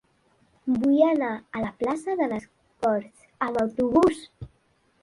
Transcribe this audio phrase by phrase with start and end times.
[0.85, 1.29] Vull anar
[1.59, 2.49] a la plaça de les
[2.87, 4.27] Corts amb autobús.